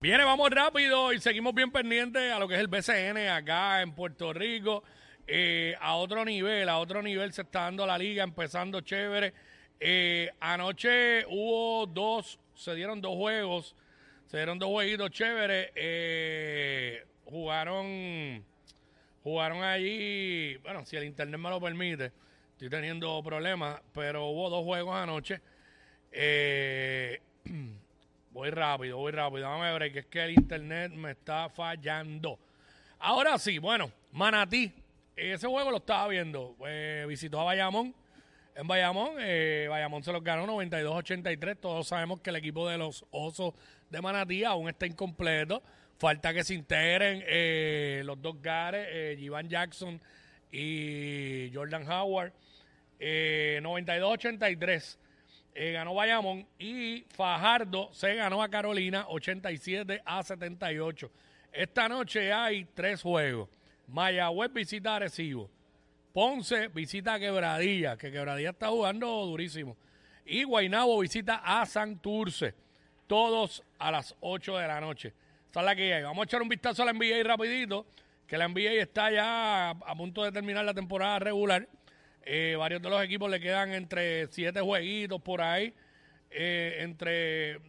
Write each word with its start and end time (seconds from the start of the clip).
Viene, 0.00 0.22
vamos 0.22 0.48
rápido 0.50 1.12
y 1.12 1.18
seguimos 1.18 1.52
bien 1.56 1.72
pendientes 1.72 2.30
a 2.32 2.38
lo 2.38 2.46
que 2.46 2.54
es 2.54 2.60
el 2.60 2.68
BCN 2.68 3.18
acá 3.30 3.82
en 3.82 3.92
Puerto 3.96 4.32
Rico. 4.32 4.84
Eh, 5.26 5.74
a 5.80 5.96
otro 5.96 6.24
nivel, 6.24 6.68
a 6.68 6.78
otro 6.78 7.02
nivel 7.02 7.32
se 7.32 7.42
está 7.42 7.62
dando 7.62 7.84
la 7.84 7.98
liga, 7.98 8.22
empezando 8.22 8.80
chévere. 8.80 9.34
Eh, 9.80 10.30
anoche 10.38 11.26
hubo 11.26 11.84
dos, 11.86 12.38
se 12.54 12.76
dieron 12.76 13.00
dos 13.00 13.16
juegos, 13.16 13.74
se 14.28 14.36
dieron 14.36 14.60
dos 14.60 14.68
jueguitos 14.68 15.10
chéveres. 15.10 15.72
Eh, 15.74 17.04
jugaron, 17.24 18.44
jugaron 19.24 19.64
allí, 19.64 20.58
bueno, 20.58 20.86
si 20.86 20.96
el 20.96 21.06
internet 21.06 21.40
me 21.40 21.50
lo 21.50 21.60
permite, 21.60 22.12
estoy 22.52 22.70
teniendo 22.70 23.20
problemas, 23.24 23.80
pero 23.92 24.26
hubo 24.26 24.48
dos 24.48 24.62
juegos 24.62 24.94
anoche. 24.94 25.40
Eh, 26.12 27.20
Voy 28.38 28.50
rápido, 28.50 28.98
voy 28.98 29.10
rápido. 29.10 29.48
Dame 29.50 29.90
que 29.90 29.98
es 29.98 30.06
que 30.06 30.24
el 30.24 30.30
internet 30.30 30.92
me 30.92 31.10
está 31.10 31.48
fallando. 31.48 32.38
Ahora 33.00 33.36
sí, 33.36 33.58
bueno, 33.58 33.90
Manatí. 34.12 34.72
Ese 35.16 35.48
juego 35.48 35.72
lo 35.72 35.78
estaba 35.78 36.06
viendo. 36.06 36.54
Eh, 36.64 37.04
visitó 37.08 37.40
a 37.40 37.44
Bayamón. 37.44 37.92
En 38.54 38.68
Bayamón, 38.68 39.16
eh, 39.18 39.66
Bayamón 39.68 40.04
se 40.04 40.12
los 40.12 40.22
ganó 40.22 40.46
92-83. 40.46 41.58
Todos 41.58 41.88
sabemos 41.88 42.20
que 42.20 42.30
el 42.30 42.36
equipo 42.36 42.68
de 42.68 42.78
los 42.78 43.04
Osos 43.10 43.54
de 43.90 44.00
Manatí 44.00 44.44
aún 44.44 44.68
está 44.68 44.86
incompleto. 44.86 45.60
Falta 45.98 46.32
que 46.32 46.44
se 46.44 46.54
integren 46.54 47.24
eh, 47.26 48.02
los 48.04 48.22
dos 48.22 48.40
Gares, 48.40 48.86
eh, 48.88 49.30
Jackson 49.48 50.00
y 50.52 51.50
Jordan 51.52 51.90
Howard. 51.90 52.32
92-83 53.00 54.96
eh, 55.60 55.72
ganó 55.72 55.92
Bayamón 55.92 56.46
y 56.56 57.04
Fajardo 57.16 57.92
se 57.92 58.14
ganó 58.14 58.40
a 58.44 58.48
Carolina 58.48 59.06
87 59.08 60.02
a 60.04 60.22
78. 60.22 61.10
Esta 61.52 61.88
noche 61.88 62.32
hay 62.32 62.64
tres 62.74 63.02
juegos. 63.02 63.48
Mayagüez 63.88 64.52
visita 64.52 64.94
a 64.94 65.00
Recibo. 65.00 65.50
Ponce 66.12 66.68
visita 66.68 67.18
Quebradilla, 67.18 67.96
que 67.96 68.12
Quebradilla 68.12 68.50
está 68.50 68.68
jugando 68.68 69.08
durísimo. 69.26 69.76
Y 70.24 70.44
Guainabo 70.44 71.00
visita 71.00 71.42
a 71.44 71.66
Santurce. 71.66 72.54
Todos 73.08 73.64
a 73.80 73.90
las 73.90 74.14
8 74.20 74.58
de 74.58 74.68
la 74.68 74.80
noche. 74.80 75.12
Esa 75.50 75.58
es 75.58 75.66
la 75.66 75.74
que 75.74 75.92
hay. 75.92 76.04
Vamos 76.04 76.22
a 76.22 76.24
echar 76.24 76.40
un 76.40 76.48
vistazo 76.48 76.84
a 76.84 76.86
la 76.86 76.92
NBA 76.92 77.24
rapidito, 77.24 77.84
que 78.28 78.38
la 78.38 78.46
NBA 78.46 78.80
está 78.80 79.10
ya 79.10 79.70
a 79.70 79.94
punto 79.96 80.22
de 80.22 80.30
terminar 80.30 80.64
la 80.64 80.74
temporada 80.74 81.18
regular. 81.18 81.66
Eh, 82.24 82.56
varios 82.58 82.82
de 82.82 82.90
los 82.90 83.02
equipos 83.02 83.30
le 83.30 83.40
quedan 83.40 83.72
entre 83.72 84.26
siete 84.28 84.60
jueguitos 84.60 85.20
por 85.22 85.40
ahí. 85.40 85.74
Eh, 86.30 86.76
entre 86.80 87.52
eh, 87.52 87.60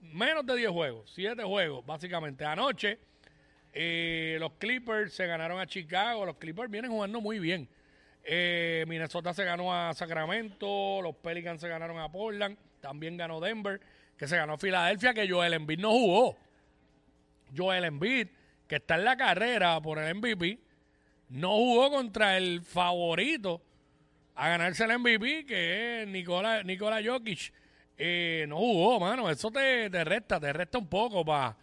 menos 0.00 0.44
de 0.44 0.56
10 0.56 0.70
juegos, 0.70 1.10
siete 1.14 1.42
juegos, 1.42 1.84
básicamente. 1.86 2.44
Anoche, 2.44 2.98
los 4.38 4.52
Clippers 4.58 5.14
se 5.14 5.26
ganaron 5.26 5.60
a 5.60 5.66
Chicago. 5.66 6.26
Los 6.26 6.36
Clippers 6.36 6.70
vienen 6.70 6.90
jugando 6.90 7.20
muy 7.20 7.38
bien. 7.38 7.68
Minnesota 8.86 9.32
se 9.32 9.44
ganó 9.44 9.74
a 9.74 9.94
Sacramento. 9.94 11.00
Los 11.02 11.16
Pelicans 11.16 11.60
se 11.60 11.68
ganaron 11.68 11.98
a 11.98 12.10
Portland. 12.10 12.56
También 12.80 13.16
ganó 13.16 13.40
Denver, 13.40 13.80
que 14.18 14.28
se 14.28 14.36
ganó 14.36 14.54
a 14.54 14.58
Filadelfia, 14.58 15.14
que 15.14 15.28
Joel 15.28 15.54
Embiid 15.54 15.78
no 15.78 15.90
jugó. 15.90 16.36
Joel 17.56 17.84
Embiid, 17.84 18.28
que 18.68 18.76
está 18.76 18.96
en 18.96 19.04
la 19.04 19.16
carrera 19.16 19.80
por 19.80 19.98
el 19.98 20.14
MVP 20.14 20.63
no 21.34 21.48
jugó 21.56 21.90
contra 21.90 22.36
el 22.36 22.62
favorito 22.62 23.60
a 24.36 24.50
ganarse 24.50 24.84
el 24.84 24.96
MVP, 25.00 25.44
que 25.44 26.02
es 26.02 26.08
Nicola, 26.08 26.62
Nicola 26.62 27.00
Jokic. 27.04 27.52
Eh, 27.98 28.46
no 28.48 28.56
jugó, 28.58 29.00
mano. 29.00 29.28
Eso 29.28 29.50
te, 29.50 29.88
resta, 30.04 30.38
te 30.38 30.52
resta 30.52 30.78
un 30.78 30.86
poco 30.86 31.24
para, 31.24 31.56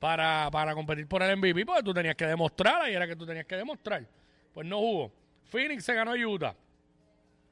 para 0.00 0.74
competir 0.74 1.06
por 1.06 1.22
el 1.22 1.36
MVP, 1.36 1.64
porque 1.64 1.84
tú 1.84 1.94
tenías 1.94 2.16
que 2.16 2.26
demostrar, 2.26 2.90
y 2.90 2.94
era 2.94 3.06
que 3.06 3.14
tú 3.14 3.24
tenías 3.24 3.46
que 3.46 3.54
demostrar. 3.54 4.04
Pues 4.52 4.66
no 4.66 4.78
jugó. 4.78 5.12
Phoenix 5.44 5.84
se 5.84 5.94
ganó 5.94 6.10
a 6.10 6.16
Utah. 6.16 6.56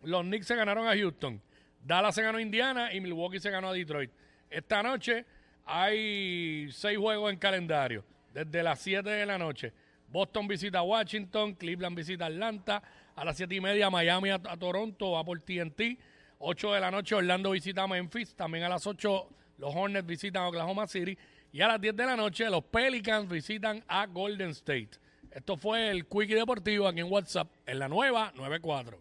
Los 0.02 0.22
Knicks 0.22 0.48
se 0.48 0.56
ganaron 0.56 0.88
a 0.88 0.96
Houston. 0.96 1.40
Dallas 1.84 2.16
se 2.16 2.22
ganó 2.22 2.38
a 2.38 2.42
Indiana 2.42 2.92
y 2.92 3.00
Milwaukee 3.00 3.38
se 3.38 3.50
ganó 3.50 3.68
a 3.68 3.72
Detroit. 3.72 4.10
Esta 4.50 4.82
noche 4.82 5.24
hay 5.64 6.68
seis 6.72 6.98
juegos 6.98 7.32
en 7.32 7.38
calendario, 7.38 8.04
desde 8.34 8.60
las 8.60 8.80
7 8.80 9.08
de 9.08 9.24
la 9.24 9.38
noche. 9.38 9.72
Boston 10.10 10.48
visita 10.48 10.82
Washington, 10.82 11.54
Cleveland 11.54 11.96
visita 11.96 12.26
Atlanta, 12.26 12.82
a 13.14 13.24
las 13.24 13.36
7 13.36 13.54
y 13.54 13.60
media 13.60 13.90
Miami 13.90 14.30
a, 14.30 14.38
Toronto, 14.38 15.12
va 15.12 15.24
por 15.24 15.40
TNT, 15.40 15.98
8 16.38 16.72
de 16.74 16.80
la 16.80 16.90
noche 16.90 17.14
Orlando 17.14 17.50
visita 17.52 17.86
Memphis, 17.86 18.34
también 18.34 18.64
a 18.64 18.68
las 18.68 18.86
8 18.86 19.28
los 19.58 19.74
Hornets 19.74 20.06
visitan 20.06 20.44
Oklahoma 20.44 20.86
City 20.86 21.16
y 21.52 21.60
a 21.60 21.68
las 21.68 21.80
10 21.80 21.94
de 21.94 22.06
la 22.06 22.16
noche 22.16 22.48
los 22.48 22.64
Pelicans 22.64 23.28
visitan 23.28 23.84
a 23.86 24.06
Golden 24.06 24.50
State. 24.50 24.90
Esto 25.30 25.56
fue 25.56 25.90
el 25.90 26.06
Quickie 26.06 26.34
Deportivo 26.34 26.88
aquí 26.88 27.00
en 27.00 27.12
WhatsApp, 27.12 27.48
en 27.66 27.78
la 27.78 27.88
nueva 27.88 28.32
94. 28.34 28.98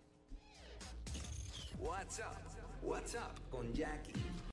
WhatsApp, 1.79 2.35
WhatsApp 2.83 3.39
con 3.49 3.73
Jackie. 3.73 4.39